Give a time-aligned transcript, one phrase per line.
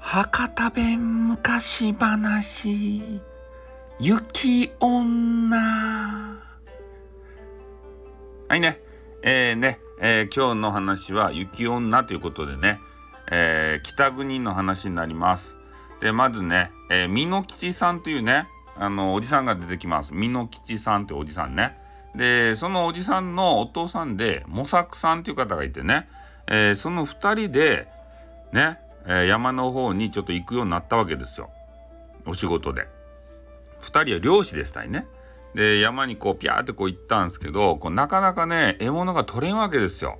[0.00, 3.00] 博多弁昔話
[4.00, 5.56] 雪女。
[8.48, 8.80] はいね。
[9.22, 12.80] えー、ね、えー、今日の話は雪女ということでね、
[13.30, 15.56] えー、北国の話になります。
[16.00, 20.12] でまずね、えー、美濃吉さんというねあのおじさんが出てきます。
[20.12, 21.83] 美濃吉さんというおじさんね。
[22.14, 26.08] でそのおじさんのお父さんで模索さんという方がいてね、
[26.46, 27.88] えー、その2人で
[28.52, 31.50] ねえー、山の方にちょっと行くようになったわけですよ
[32.26, 32.88] お仕事で。
[33.82, 35.06] 2人は漁師でしたいね。
[35.54, 40.18] で山にこうピャーってこう行ったんですけどこうなかなかね獲物が取れんわけですよ。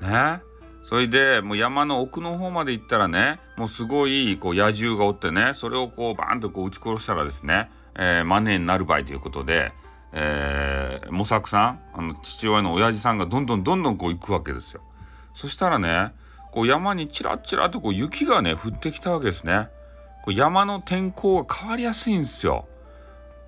[0.00, 0.42] ね。
[0.84, 9.72] それでもう山の奥の方まで行ったらねもうすごいこう野獣がおってねそれをこうバーンとこう撃ち殺したらですね、えー、マネーになる場合ということで、
[10.12, 14.82] えー、模索さんあの父親の親父さんがどんどんどんどんこう行くわけですよ。
[15.34, 16.12] そしたらね
[16.52, 19.68] こう山にちらちらとこう雪がね降ってきたわけですね。
[20.24, 22.68] こう山の天候が変わりやすいんですよ。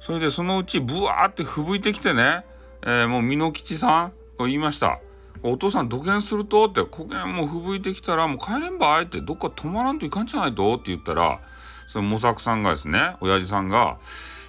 [0.01, 2.45] それでそのうちブワーって吹雪いてきてね、
[2.83, 5.01] えー、もう美濃吉さんこう言いました。
[5.43, 11.41] お父さん土下するとって古言もう吹雪いてきたらもう帰れんばいってどっか泊まらんといかんじゃないとって言ったら
[11.87, 13.99] その模索さんがですね親父さんが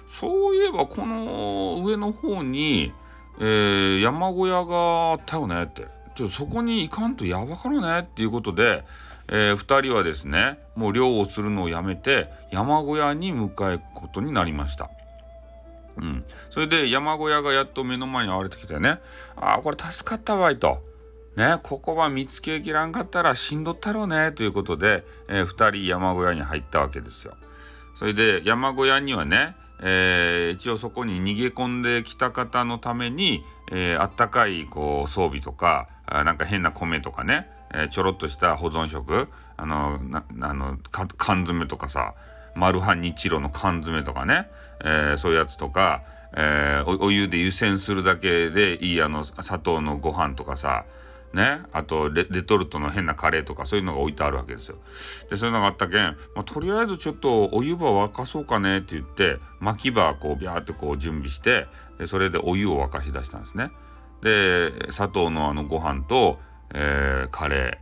[0.08, 2.92] そういえばこの上の方に、
[3.38, 8.84] えー、山小屋があったよねってちょっとそこに行かんとやばかろねっていうことで、
[9.28, 14.90] えー、2人はですねもう漁をするのをやめて山小屋に向かうことになりました。
[15.98, 19.00] うん、それで山小屋がやっと目の前に現れてきてね
[19.34, 20.84] 「ああこれ助かったわい」と。
[21.36, 27.36] ね、ここは見つけきらんかったらしんどったろうねということで、えー、2人山小屋に入ったわけですよ。
[27.94, 39.98] それで山小屋にはね、えー、一応そこに逃げ込んできた方のために、えー、あったかいこう装備とかあなんか変な米とかね、えー、ちょろっとした保存食あの
[40.40, 42.14] あの缶詰とかさ
[42.54, 44.48] マルハニチロの缶詰とかね、
[44.82, 46.02] えー、そういうやつとか、
[46.34, 50.84] えー、お湯で湯煎するだけでいいあの砂糖のご飯とかさ
[51.32, 54.78] ね、あとレトルトの変なカレーとかそういうのが置いてあるわけですよ。
[55.28, 61.66] でそういうのがあったけん、まあ、とりあえずちょっとお湯葉沸かそうかねって言って巻き場こうビャーってこう準備して
[61.98, 63.70] でそれでお湯を沸かし出したんですね。
[64.22, 66.38] で砂糖のあのご飯と、
[66.72, 67.80] えー、カレ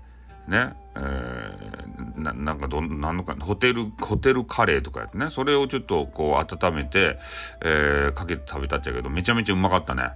[0.49, 7.19] ーねえー、ななんかどなんのかホテルホテルカレーとかやってねそれをちょっとこう温めて、
[7.63, 10.11] えー、かけて食べたっちゃけどめちゃめちゃうまかったね。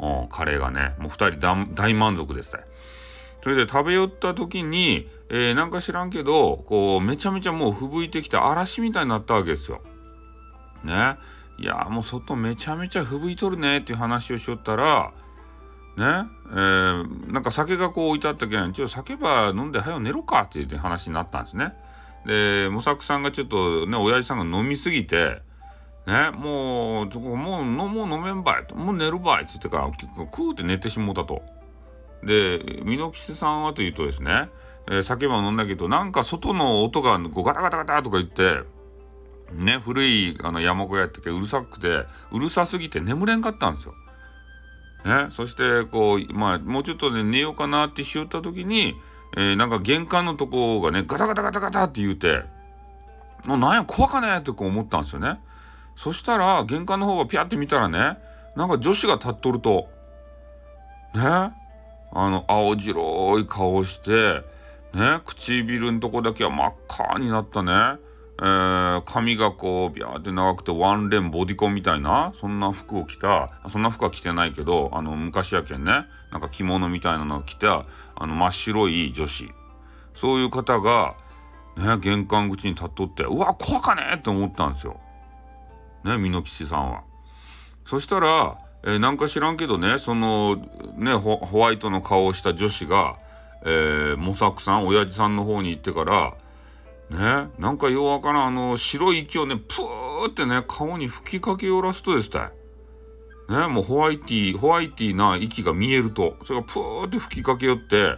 [0.00, 2.58] うん、カレーがねもう2人大満足ですた
[3.42, 9.80] それで食べ寄った時に、えー、なんか知らんけどこうめちゃめちゃもう吹雪いてきて嵐みたいになったわけですよ。
[10.84, 11.16] ね
[11.58, 15.12] いやもう外めちゃめちゃ吹雪いとるねっていう話をしよったら
[15.96, 21.74] ねえー、なんか酒がこう置いてあったけんちょっと酒ば飲んで早う寝ろかっていう話になったんですね。
[22.26, 25.42] で模索さんがちょっとね親父さんが飲みすぎて
[26.06, 27.06] ね、もう、
[27.36, 29.90] もう、もう飲めんばいと、もう寝るばいって言ってから、
[30.26, 31.42] クーって寝てしもうたと。
[32.24, 34.48] で、美濃吉さんはというとですね、
[34.90, 38.62] えー、酒は飲んだけど、なんか外の音がこうガタガタガタとか言って、
[39.52, 43.94] ね、古いあの山小屋ったけうるさくて、うるさすぎて眠れんかったんですよ。
[45.04, 48.94] ね、そしてこう、まあ、もうちょっとね、寝ようかなってしよった時に、
[49.36, 52.42] えー、なんか玄関のとこがね、ガタガタガタガタって言うて、
[53.46, 55.40] もうなんや、怖かねってこう思ったんですよね。
[56.02, 58.16] そしたら玄関の方がピャって見たらね
[58.56, 59.90] なんか女子が立っとると
[61.14, 61.52] ねあ
[62.14, 64.42] の青白い顔して
[64.94, 68.00] ね唇のとこだけは真っ赤になったね
[68.42, 77.84] えー、髪がこうビャーって長くてワンレンボディコンみたいなそんな服を着たそんな服は着てないけどあの昔やけんねなんか着物みたいなのを着た
[78.14, 79.52] あの真っ白い女子
[80.14, 81.14] そういう方が
[81.76, 84.98] ね玄関口に立っとってうわ怖かねって思ったんですよ。
[86.04, 87.02] ね美濃吉さんは。
[87.86, 90.56] そしたら、えー、なんか知らんけどねその
[90.96, 93.18] ねホワイトの顔をした女子が、
[93.64, 96.34] えー、モサクさん親父さんの方に行ってから
[97.10, 103.52] ねなんかようわからんあの白い息をねプーってね顔に吹きかけよらすとですたい。
[103.52, 108.14] ねもうホワイティホワイティな息が見えるとそれがプーって吹きかけよって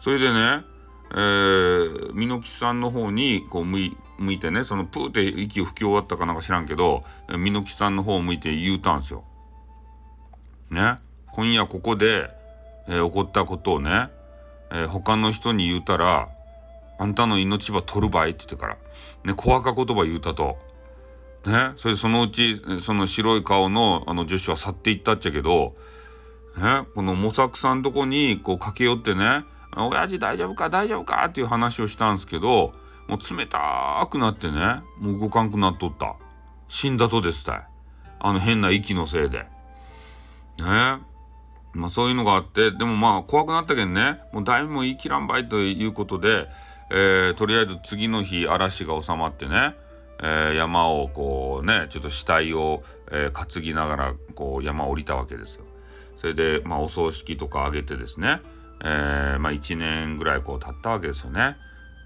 [0.00, 0.64] それでね
[1.10, 9.24] えー、美濃吉さんの方にこう向い向いてねそのプーって息を吹き終わったかなんか知らんけど美濃木さんの方を向いて言うたんすよ。
[10.70, 10.96] ね？
[11.32, 12.30] 今夜ここで、
[12.88, 14.08] えー、起こったことをね、
[14.70, 16.28] えー、他の人に言うたら
[16.98, 18.76] あんたの命は取るばいって言ってから
[19.24, 20.58] ね怖か言葉言うたと。
[21.46, 21.72] ね？
[21.76, 25.74] それでそのうちその白い顔のあの女子は去っていったっちゃけど
[26.56, 29.44] ね、この模索さんとこにこう駆け寄ってね
[29.78, 30.68] 「親父大丈夫か？
[30.68, 32.72] 大丈夫か?」っていう話をしたんですけど
[33.08, 34.82] もう冷たくなってね。
[34.98, 36.16] もう動かんくなっとった。
[36.68, 37.62] 死んだとですたい。
[38.20, 39.38] あの変な息のせいで。
[39.38, 39.46] ね。
[41.72, 42.70] まあそういうのがあって。
[42.70, 44.20] でもまあ怖くなったけんね。
[44.32, 46.48] もう誰も言い切らんばいということで、
[46.90, 49.74] えー、とりあえず次の日嵐が収まってね。
[50.20, 55.64] えー、山をこうねちょっと死体を、えー、担ぎながらこう山を降りたわけですよ。
[56.18, 58.42] それで、まあ、お葬式とかあげてですね、
[58.84, 61.56] えー、まあ、1年ぐらいこう経ったわけですよね。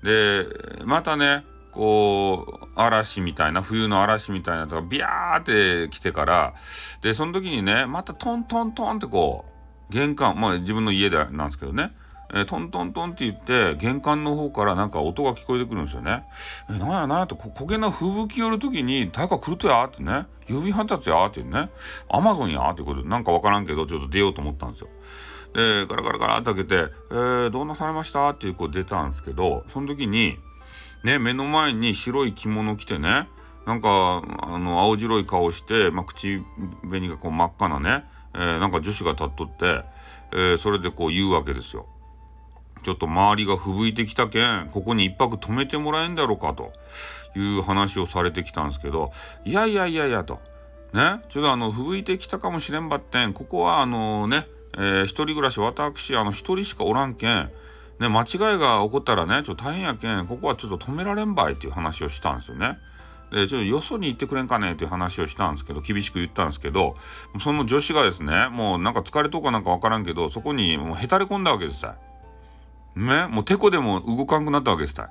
[0.02, 0.46] で
[0.84, 6.54] またねこう嵐みたいな冬の嵐みたいなとかビャーって来てから
[7.00, 9.46] でその時にねまたトントントンってこ
[9.90, 11.92] う玄関まあ自分の家でなんですけどね
[12.34, 16.24] えー、トントントンって言って玄関の方からなんか音が聞こえてくるんですよね。
[16.70, 21.70] えー、なんやなんやと焦げな吹雪寄る時に誰か来るとやってね郵便配達やってね
[22.08, 24.88] アマゾンやってことでなんかわからんけどちょっと出ようと思ったんですよ。
[25.54, 26.74] でガラガラガラって開けて
[27.10, 30.38] 「えー、どうなされました?」っていうこう出たんですけどその時に
[31.04, 33.28] ね目の前に白い着物着てね
[33.66, 36.42] なんかあの青白い顔して、まあ、口
[36.82, 38.04] 紅がこう真っ赤なね、
[38.34, 39.84] えー、なんか女子が立っとって、
[40.32, 41.86] えー、それでこう言うわけですよ。
[42.82, 46.72] ちょっと周りが吹雪いてきたけん、ここに一泊泊めてもらえんだろうかと
[47.36, 49.12] いう話をされてきたんですけど、
[49.44, 50.40] いやいやいやいやと。
[50.92, 57.50] ね、ちょっとあの、吹雪いてきたかもしれんばってん、ここはあのね、えー、一人暮らし、私、あの、一人しかおらんけん、
[58.00, 62.78] ね、間違いが起こったらね、ちょっと大変やけん、ここはちょっと止められんばいっていう話をしたんですよね。
[63.30, 66.94] で、ちょっとよそに行ってくれんかねっていう話をしたんですけど、厳しく言ったんですけど、
[67.40, 71.86] その女子がですね、もうなんか疲れとかなんかわからんけど、そこにもうへたれ込んだわけです。
[72.94, 75.08] ね、もうてこでも動かんくなったわけですたい。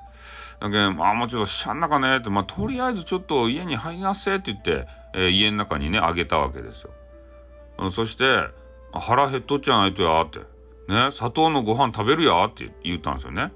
[0.60, 7.90] だけど、まあもうちょっとしゃんなかねって、まあとりあえずちょっと家に入りなせって言って、えー、家の中にね、あげたわけですよ。
[7.90, 8.44] そして、
[8.92, 10.40] 腹減っとっちゃないとやって、
[10.88, 13.52] ね、砂糖のご飯食べるやって言ったんですよね。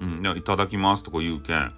[0.00, 1.72] うん、いただきますとか言うけん。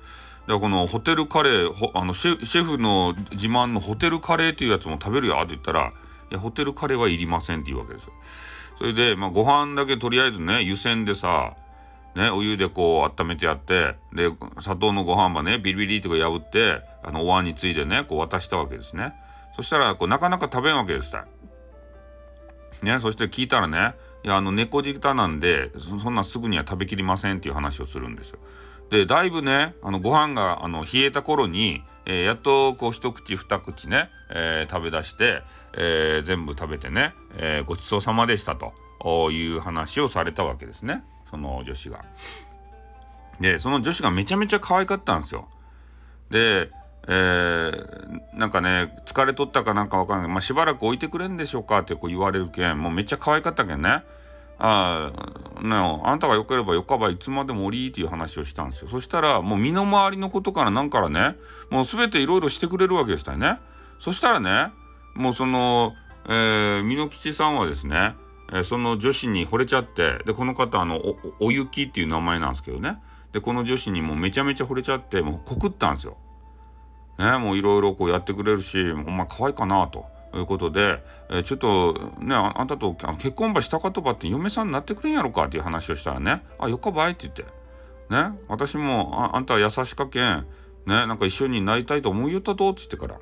[0.46, 5.88] でこのホテルカレーあのシェフの自慢のホテルカレーっていうやつも食べるやって言ったら
[6.30, 8.12] 「いやホテルカレーはいりません」って言うわけですよ。
[8.76, 11.54] それで、まあ、ご飯だけとりあえずね、湯煎でさ、
[12.14, 14.30] ね、お湯でこう温めてやって、で、
[14.60, 19.14] 砂糖のご飯はね、ビリビリとか破って、あの、お椀についでね、こう渡したわけですね。
[19.56, 21.12] そしたら、こう、なかなか食べんわけです
[22.82, 23.94] ね、そして聞いたらね、
[24.24, 28.38] いや、あの、猫舌なんでそ、そんなすぐには食べきりませんっていう話をするんですよ。
[28.90, 35.42] で、だいぶね、あの、ご飯が、あの、冷えた頃に、えー、やっとこう一口二口ね、えー、食べ出して、
[35.72, 42.04] えー、全部食べてね、えごちそうさまでしたという話をされたわけですねその女子が。
[43.40, 45.48] でその女子がめちゃめちゃ可愛かったんですよ。
[46.30, 46.70] で、
[47.06, 54.02] えー、なんかね疲れとったかなんかわかんないまあ、しばらく置いてくれんでしょうかってこう言われるけんもうめっちゃ可愛かったけんね。
[54.58, 55.10] あ
[55.58, 55.74] あ、ね
[56.04, 58.88] あんたがよければよかばいつまでもおりっていう話をしたんですよ。
[58.88, 61.36] そしたら、もう身の回りのことからなんからね、
[61.70, 63.58] もう全ていろいろしてくれるわけでしたよね。
[63.98, 64.72] そしたらね、
[65.14, 65.94] もうその、
[66.28, 68.14] えー、美濃吉さんはですね、
[68.52, 71.16] えー、その女子に惚れちゃって、で、この方、あの、お、
[71.46, 72.98] おゆきっていう名前なんですけどね。
[73.32, 76.16] で、この女子にもめちゃめちゃ惚れちゃって、もう告ったんですよ。
[77.18, 80.12] ね、もういろいろこうやってくれるし、お前可愛いかなと。
[80.38, 87.44] いうことで、えー、ちょっとねあんたと結婚ばしたかとばって嫁さんになってくれんやろかっていう話をしたらね「あよかばい」って言って。
[88.10, 90.46] ね私もあんたは優しかけん
[90.86, 93.18] ねなんか一緒になりたいと思いよったとっつってから。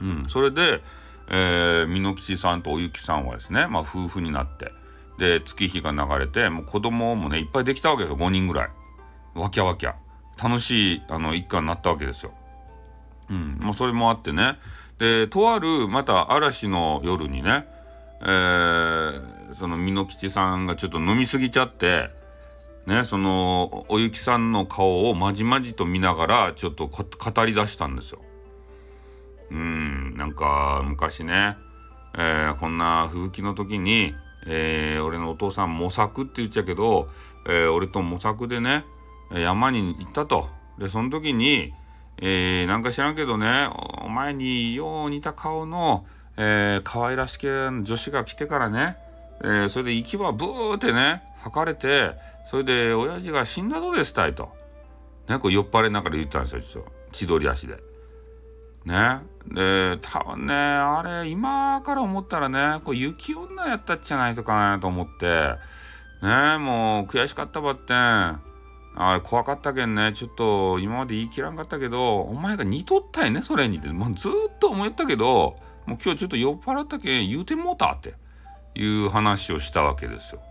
[0.00, 0.80] うんそれで
[1.28, 4.72] えー、美濃吉さんとおゆきさんはですね、まあ、夫婦になって
[5.18, 8.16] で月日が流れてもう子供もねいっぱいできたわけですよ。
[8.16, 8.70] 5人ぐらい。
[9.34, 9.94] わきゃわきゃ。
[10.42, 12.32] 楽しいあの一家になったわけですよ。
[13.30, 14.58] うん、もうそれもあってね
[14.98, 17.66] でとあるまた嵐の夜にね、
[18.20, 22.10] えー、その美濃吉さんがちょっと飲みすぎちゃって
[22.86, 28.20] ねそのおゆきさんの顔をまじまじと見ながらちょっと語り出したんですよ。
[29.50, 31.56] うんなんか昔ね、
[32.16, 34.14] えー、こんな吹雪の時に、
[34.46, 37.06] えー、俺のお父さん模索って言っちゃうけど、
[37.46, 38.84] えー、俺と模索でね
[39.30, 40.46] 山に行ったと。
[40.78, 41.72] でその時に、
[42.18, 43.68] えー、なんか知らんけどね
[44.02, 48.96] お前によう似た顔の、えー、可愛らしき女子が来てからね、
[49.42, 52.12] えー、それで息はブーってね吐かれて
[52.50, 54.50] それで親父が死んだとですたいと。
[55.28, 57.76] ねこう酔っ払いながら言ったんですよちょっと千鳥足で。
[58.84, 65.54] ねで多分ねあれ今から思ったらねこう雪女やったっちゃないとかなと思って
[66.20, 68.51] ねもう悔しかったばってん
[68.94, 75.54] あれ怖かったけんねちょっと今まで言い切らんかったけどお前が似とったよねそれにってもうずっと思ったけど
[75.86, 78.14] もう今日ちょっと酔っ払ったけん言うてもうたって
[78.74, 80.42] いう話をしたわけですよ。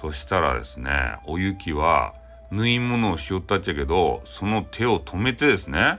[0.00, 2.14] そしたらですねお雪は
[2.50, 5.98] 縫い物をしよったっちゃけどその手を止めてですね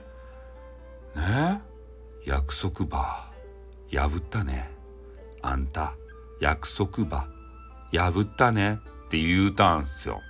[1.16, 1.62] ね
[2.26, 3.30] 約束ば
[3.92, 4.70] 破ったね
[5.42, 5.96] あんた
[6.40, 7.28] 約束ば
[7.92, 10.22] 破ったねって言うたんすよ。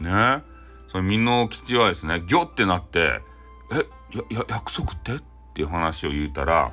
[0.00, 0.42] ね。
[0.88, 3.20] その美濃吉はですねギョってなって
[3.72, 3.76] 「え
[4.16, 5.22] やや約束って?」っ
[5.54, 6.72] ていう話を言うたら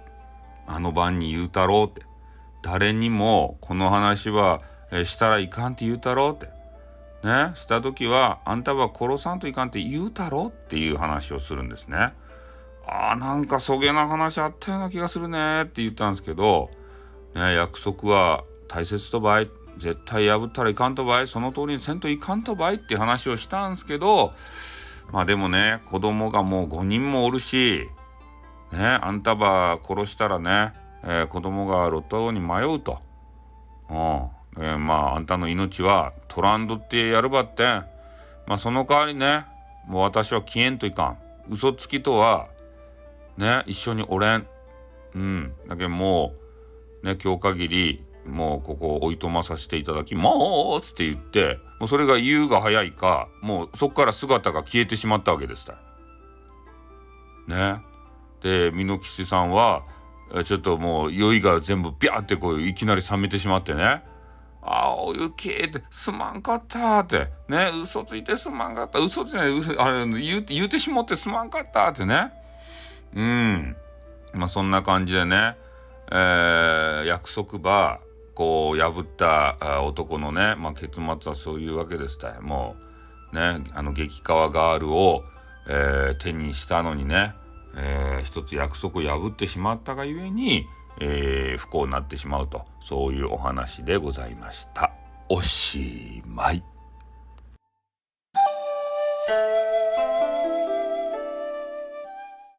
[0.66, 2.06] 「あの晩に言うたろう」って
[2.62, 4.58] 「誰にもこの話は、
[5.04, 6.50] したらいかんって言うたろう」って
[7.26, 7.52] 「ね。
[7.54, 12.14] した時はあんたは殺さんといかんって言うたろう」っていう話をするんですね。
[12.86, 16.70] あーなんかそげな話あったような気がするねって言ったんですけど、
[17.34, 19.42] ね、約束は大切と場合
[19.78, 24.30] 絶対破ったらいかんと場合その通りにせんといかんと場合って話をしたんですけど
[25.12, 27.88] まあでもね子供がもう5人もおるし
[28.72, 32.98] ねあんたば殺したらね、えー、子供が路頭に迷うと。
[33.88, 34.28] うん。
[34.60, 37.64] えー、まああんたの命はトランドってやるばって
[38.46, 39.46] まあその代わりね
[39.86, 41.18] もう私は消えんといかん。
[41.50, 42.48] 嘘つきとは
[43.38, 44.46] ね一緒におれん。
[45.14, 45.52] うん。
[45.66, 46.34] だけども
[47.02, 50.30] うね今日限りもうここおいとまさせていただきま
[50.82, 55.66] すって言ってもうそれが言うが早いかもうそこから姿が消えてしまったわけです。
[57.46, 57.80] ね。
[58.42, 59.84] で美濃吉さんは
[60.44, 64.04] ちょっともう酔いが全部ビャーってこういきなり冷めてしまってね
[64.62, 67.28] 「ああお雪ってすまんかった」って。
[67.48, 68.98] ね嘘ついてすまんかった。
[68.98, 72.32] 嘘じゃないあれ言う言うてしもってすまんかったってね。
[73.14, 73.76] うん。
[74.34, 75.56] まあそんな感じでね、
[76.10, 78.00] えー、約束ば
[78.38, 82.76] こう破った男のね、まあ、結末はそういうわけですたいも
[83.32, 85.24] うねあの激川ガールを、
[85.68, 87.34] えー、手にしたのにね、
[87.74, 90.66] えー、一つ約束を破ってしまったがゆえに、
[91.00, 94.92] えー、不幸になってしまうとそういうお話でございました。
[95.28, 96.77] おしまい。